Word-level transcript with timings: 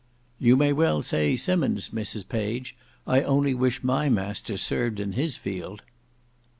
"You 0.39 0.57
may 0.57 0.73
well 0.73 1.03
say 1.03 1.35
Simmon's, 1.35 1.89
Mrs 1.89 2.27
Page; 2.27 2.75
I 3.05 3.21
only 3.21 3.53
wish 3.53 3.83
my 3.83 4.09
master 4.09 4.57
served 4.57 4.99
in 4.99 5.11
his 5.11 5.37
field." 5.37 5.83